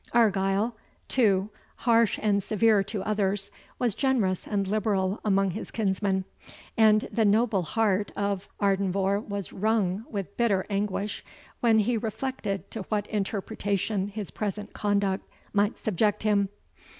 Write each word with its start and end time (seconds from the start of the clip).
Argyle, 0.13 0.75
too, 1.07 1.51
harsh 1.75 2.17
and 2.23 2.41
severe 2.41 2.83
to 2.85 3.03
others, 3.03 3.51
was 3.77 3.93
generous 3.93 4.47
and 4.47 4.67
liberal 4.67 5.19
among 5.23 5.51
his 5.51 5.69
kinsmen, 5.69 6.25
and 6.75 7.07
the 7.11 7.23
noble 7.23 7.61
heart 7.61 8.11
of, 8.15 8.49
Ardenvohr 8.59 9.19
was 9.19 9.53
wrung 9.53 10.03
with 10.09 10.35
bitter 10.37 10.65
anguish, 10.71 11.23
when 11.59 11.77
he 11.77 11.97
reflected 11.97 12.71
to 12.71 12.81
what 12.89 13.05
interpretation 13.09 14.07
his 14.07 14.31
present 14.31 14.73
conduct 14.73 15.23
might 15.53 15.77
subject 15.77 16.23
him. 16.23 16.49